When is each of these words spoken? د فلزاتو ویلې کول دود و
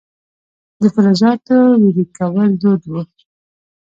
د 0.79 0.81
فلزاتو 0.93 1.57
ویلې 1.81 2.05
کول 2.17 2.49
دود 2.61 2.81
و 2.91 2.93